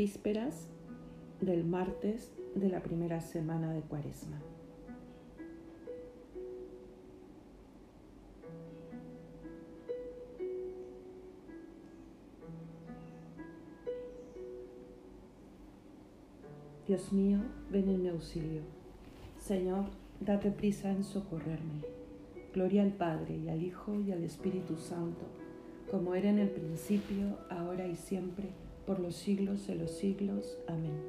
[0.00, 0.70] Vísperas
[1.42, 4.40] del martes de la primera semana de Cuaresma.
[16.88, 17.40] Dios mío,
[17.70, 18.62] ven en mi auxilio.
[19.38, 19.84] Señor,
[20.20, 21.82] date prisa en socorrerme.
[22.54, 25.26] Gloria al Padre y al Hijo y al Espíritu Santo,
[25.90, 28.48] como era en el principio, ahora y siempre,
[28.90, 30.58] por los siglos de los siglos.
[30.66, 31.00] Amén.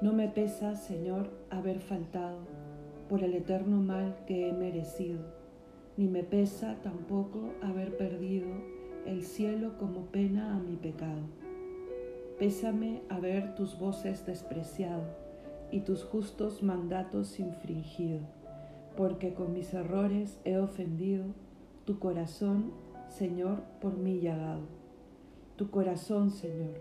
[0.00, 2.38] No me pesa, Señor, haber faltado
[3.06, 5.18] por el eterno mal que he merecido,
[5.98, 8.48] ni me pesa tampoco haber perdido
[9.04, 11.20] el cielo como pena a mi pecado
[12.38, 15.04] Pésame haber tus voces despreciado
[15.70, 18.20] y tus justos mandatos infringido,
[18.96, 21.26] porque con mis errores he ofendido
[21.84, 22.72] tu corazón,
[23.08, 24.85] Señor, por mí llagado.
[25.56, 26.74] Tu corazón, Señor.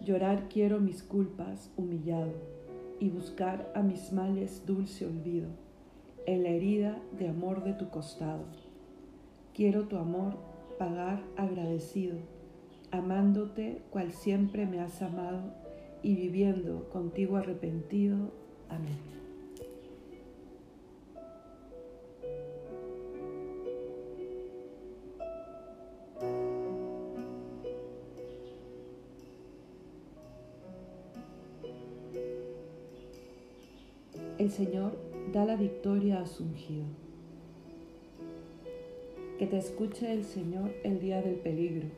[0.00, 2.32] Llorar quiero mis culpas humillado
[3.00, 5.48] y buscar a mis males dulce olvido
[6.26, 8.44] en la herida de amor de tu costado.
[9.54, 10.36] Quiero tu amor
[10.78, 12.16] pagar agradecido
[12.90, 15.52] amándote cual siempre me has amado
[16.02, 18.32] y viviendo contigo arrepentido.
[18.68, 19.27] Amén.
[34.38, 34.96] El Señor
[35.32, 36.84] da la victoria a su ungido.
[39.38, 41.88] Que te escuche el Señor el día del peligro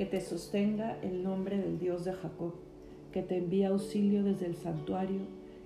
[0.00, 2.54] que te sostenga el nombre del Dios de Jacob,
[3.12, 5.20] que te envíe auxilio desde el santuario,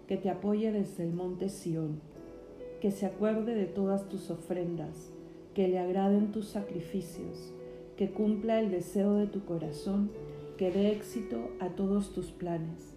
[0.09, 2.01] que te apoye desde el monte Sión,
[2.81, 5.13] que se acuerde de todas tus ofrendas,
[5.55, 7.55] que le agraden tus sacrificios,
[7.97, 10.11] que cumpla el deseo de tu corazón,
[10.59, 12.97] que dé éxito a todos tus planes,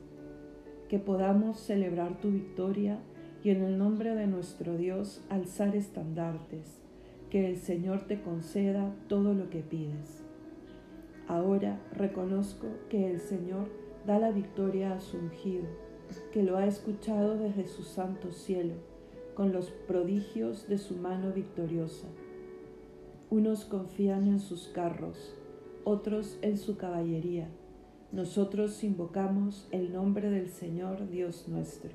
[0.89, 2.97] que podamos celebrar tu victoria
[3.43, 6.81] y en el nombre de nuestro Dios alzar estandartes,
[7.29, 10.23] que el Señor te conceda todo lo que pides.
[11.27, 13.69] Ahora reconozco que el Señor
[14.05, 15.65] da la victoria a su ungido,
[16.31, 18.75] que lo ha escuchado desde su santo cielo,
[19.35, 22.07] con los prodigios de su mano victoriosa.
[23.29, 25.35] Unos confían en sus carros,
[25.83, 27.49] otros en su caballería.
[28.13, 31.91] Nosotros invocamos el nombre del Señor Dios nuestro.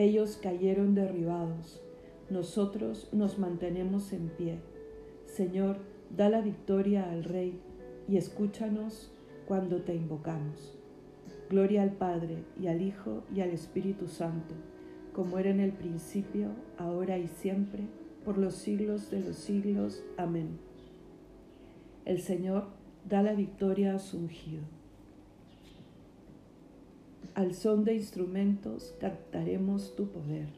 [0.00, 1.82] Ellos cayeron derribados,
[2.30, 4.58] nosotros nos mantenemos en pie.
[5.26, 5.76] Señor,
[6.16, 7.60] da la victoria al Rey
[8.08, 9.12] y escúchanos
[9.46, 10.78] cuando te invocamos.
[11.50, 14.54] Gloria al Padre y al Hijo y al Espíritu Santo,
[15.12, 17.82] como era en el principio, ahora y siempre,
[18.24, 20.02] por los siglos de los siglos.
[20.16, 20.58] Amén.
[22.06, 22.68] El Señor
[23.06, 24.79] da la victoria a su ungido.
[27.34, 30.48] Al son de instrumentos cantaremos tu poder.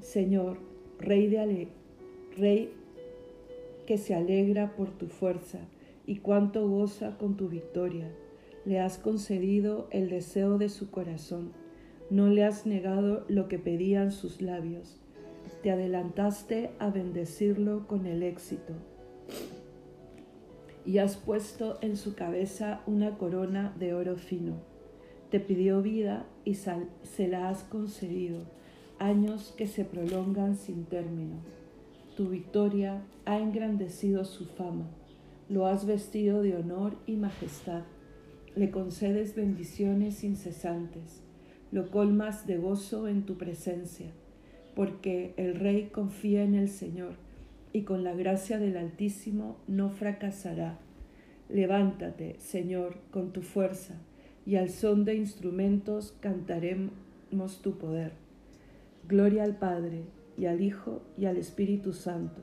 [0.00, 0.58] Señor,
[0.98, 1.68] Rey de ale
[2.36, 2.70] Rey
[3.86, 5.58] que se alegra por tu fuerza
[6.06, 8.10] y cuánto goza con tu victoria.
[8.64, 11.52] Le has concedido el deseo de su corazón,
[12.10, 15.00] no le has negado lo que pedían sus labios.
[15.62, 18.74] Te adelantaste a bendecirlo con el éxito
[20.84, 24.54] y has puesto en su cabeza una corona de oro fino.
[25.30, 28.40] Te pidió vida y se la has concedido,
[28.98, 31.36] años que se prolongan sin término.
[32.16, 34.90] Tu victoria ha engrandecido su fama,
[35.48, 37.84] lo has vestido de honor y majestad,
[38.54, 41.22] le concedes bendiciones incesantes,
[41.70, 44.12] lo colmas de gozo en tu presencia,
[44.76, 47.21] porque el Rey confía en el Señor
[47.72, 50.78] y con la gracia del Altísimo no fracasará.
[51.48, 53.94] Levántate, Señor, con tu fuerza,
[54.44, 56.92] y al son de instrumentos cantaremos
[57.62, 58.12] tu poder.
[59.08, 60.04] Gloria al Padre,
[60.36, 62.40] y al Hijo y al Espíritu Santo,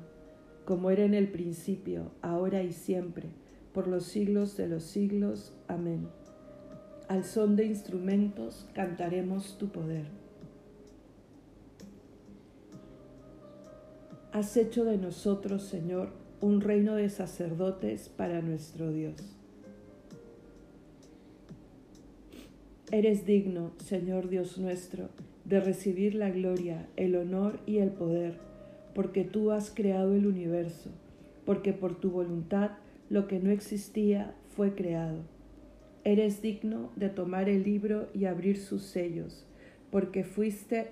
[0.66, 3.30] como era en el principio, ahora y siempre,
[3.74, 5.54] por los siglos de los siglos.
[5.68, 6.08] Amén.
[7.08, 10.06] Al son de instrumentos cantaremos tu poder.
[14.40, 19.36] Has hecho de nosotros, Señor, un reino de sacerdotes para nuestro Dios.
[22.90, 25.10] Eres digno, Señor Dios nuestro,
[25.44, 28.38] de recibir la gloria, el honor y el poder,
[28.96, 30.90] porque tú has creado el universo,
[31.46, 32.78] porque por tu voluntad
[33.10, 35.18] lo que no existía fue creado.
[36.06, 39.46] Eres digno de tomar el libro y abrir sus sellos,
[39.92, 40.92] porque fuiste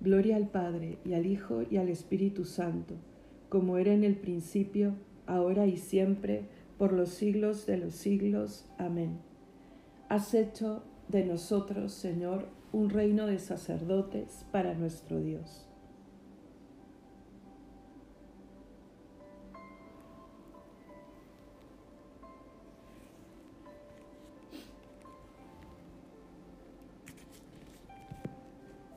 [0.00, 2.94] Gloria al Padre y al Hijo y al Espíritu Santo,
[3.48, 4.94] como era en el principio,
[5.26, 6.44] ahora y siempre,
[6.78, 8.66] por los siglos de los siglos.
[8.78, 9.18] Amén.
[10.08, 15.68] Has hecho de nosotros, Señor, un reino de sacerdotes para nuestro Dios.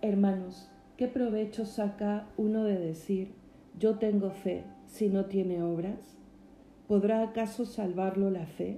[0.04, 0.71] Hermanos,
[1.02, 3.30] ¿qué provecho saca uno de decir,
[3.80, 6.16] yo tengo fe, si no tiene obras?
[6.88, 8.78] ¿Podrá acaso salvarlo la fe?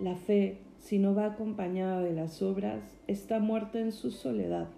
[0.00, 4.68] La fe, si no va acompañada de las obras, está muerta en su soledad.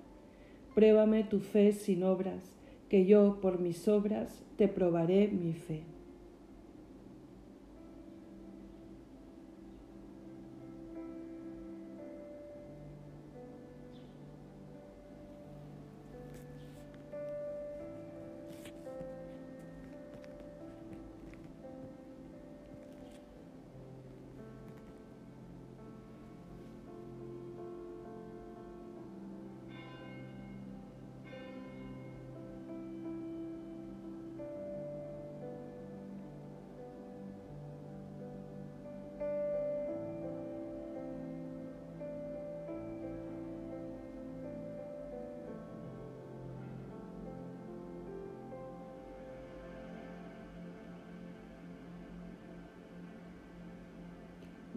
[0.74, 2.54] Pruébame tu fe sin obras,
[2.88, 5.82] que yo por mis obras te probaré mi fe.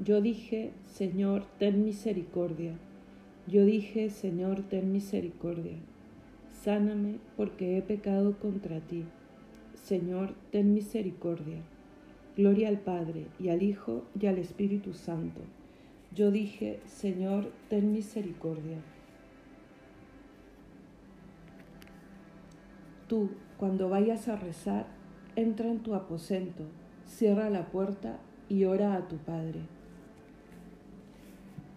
[0.09, 2.73] Yo dije, Señor, ten misericordia.
[3.45, 5.77] Yo dije, Señor, ten misericordia.
[6.49, 9.05] Sáname porque he pecado contra ti.
[9.75, 11.61] Señor, ten misericordia.
[12.35, 15.41] Gloria al Padre, y al Hijo, y al Espíritu Santo.
[16.15, 18.79] Yo dije, Señor, ten misericordia.
[23.07, 24.87] Tú, cuando vayas a rezar,
[25.35, 26.63] entra en tu aposento,
[27.05, 28.19] cierra la puerta
[28.49, 29.77] y ora a tu Padre.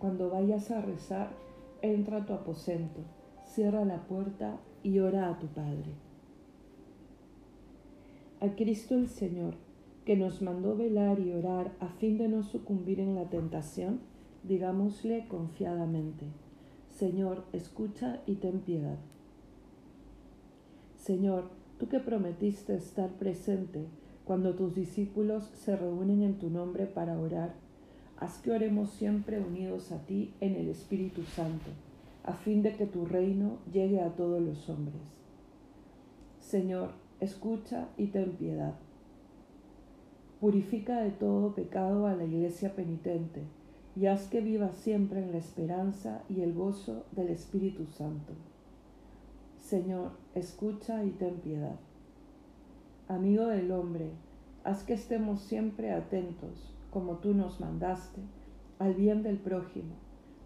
[0.00, 1.30] cuando vayas a rezar,
[1.82, 3.02] entra a tu aposento,
[3.44, 5.92] cierra la puerta y ora a tu Padre.
[8.40, 9.54] A Cristo el Señor,
[10.06, 14.00] que nos mandó velar y orar a fin de no sucumbir en la tentación,
[14.42, 16.24] digámosle confiadamente,
[16.88, 18.98] Señor, escucha y ten piedad.
[20.96, 23.84] Señor, tú que prometiste estar presente
[24.24, 27.54] cuando tus discípulos se reúnen en tu nombre para orar,
[28.20, 31.70] haz que oremos siempre unidos a ti en el Espíritu Santo,
[32.22, 35.00] a fin de que tu reino llegue a todos los hombres.
[36.38, 38.74] Señor, escucha y ten piedad.
[40.38, 43.42] Purifica de todo pecado a la iglesia penitente
[43.96, 48.34] y haz que viva siempre en la esperanza y el gozo del Espíritu Santo.
[49.56, 51.76] Señor, escucha y ten piedad.
[53.08, 54.10] Amigo del hombre,
[54.62, 58.20] haz que estemos siempre atentos como tú nos mandaste,
[58.78, 59.94] al bien del prójimo,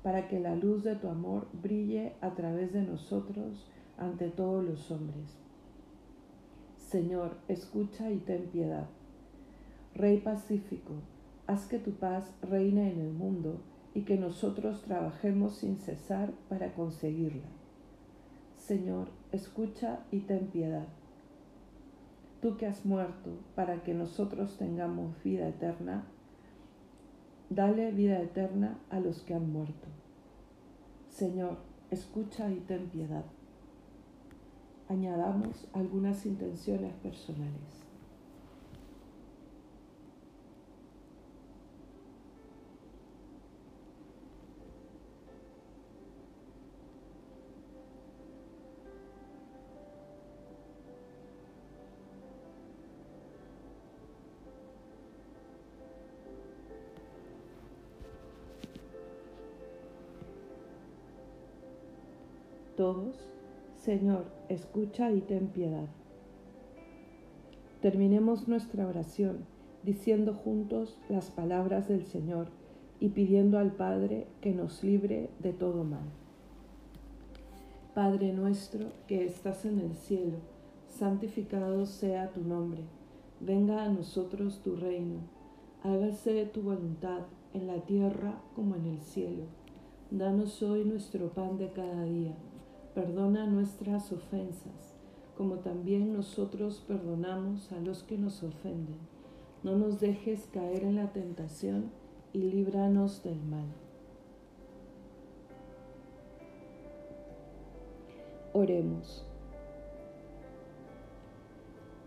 [0.03, 4.91] para que la luz de tu amor brille a través de nosotros ante todos los
[4.91, 5.39] hombres.
[6.77, 8.87] Señor, escucha y ten piedad.
[9.95, 10.95] Rey pacífico,
[11.47, 13.61] haz que tu paz reine en el mundo
[13.95, 17.47] y que nosotros trabajemos sin cesar para conseguirla.
[18.57, 20.89] Señor, escucha y ten piedad.
[22.41, 26.07] Tú que has muerto para que nosotros tengamos vida eterna,
[27.55, 29.89] dale vida eterna a los que han muerto.
[31.09, 31.59] Señor,
[31.91, 33.25] escucha y ten piedad.
[34.89, 37.85] Añadamos algunas intenciones personales.
[63.77, 65.89] Señor, escucha y ten piedad.
[67.81, 69.47] Terminemos nuestra oración
[69.83, 72.49] diciendo juntos las palabras del Señor
[73.01, 76.11] y pidiendo al Padre que nos libre de todo mal.
[77.95, 80.37] Padre nuestro que estás en el cielo,
[80.89, 82.83] santificado sea tu nombre,
[83.41, 85.21] venga a nosotros tu reino,
[85.83, 87.23] hágase tu voluntad
[87.55, 89.45] en la tierra como en el cielo.
[90.11, 92.35] Danos hoy nuestro pan de cada día
[92.95, 94.95] Perdona nuestras ofensas,
[95.37, 98.99] como también nosotros perdonamos a los que nos ofenden.
[99.65, 101.91] No nos dejes caer en la tentación
[102.33, 103.67] y líbranos del mal.
[108.53, 109.27] Oremos.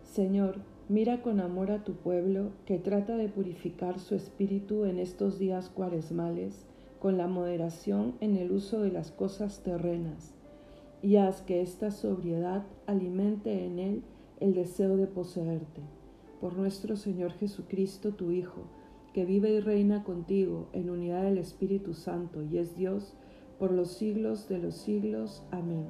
[0.03, 5.38] Señor, mira con amor a tu pueblo que trata de purificar su espíritu en estos
[5.38, 6.65] días cuaresmales
[7.01, 10.37] con la moderación en el uso de las cosas terrenas
[11.01, 14.04] y haz que esta sobriedad alimente en él
[14.39, 15.82] el deseo de poseerte.
[16.42, 18.62] Por nuestro Señor Jesucristo, tu Hijo,
[19.13, 23.16] que vive y reina contigo en unidad del Espíritu Santo y es Dios
[23.58, 25.44] por los siglos de los siglos.
[25.51, 25.88] Amén.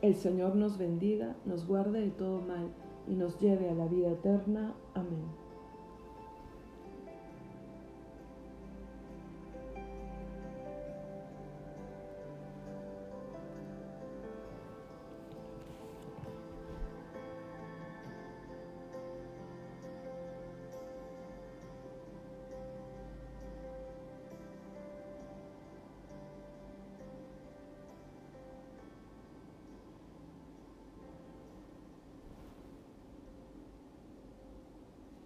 [0.00, 2.68] El Señor nos bendiga, nos guarde de todo mal
[3.06, 4.74] y nos lleve a la vida eterna.
[4.94, 5.43] Amén.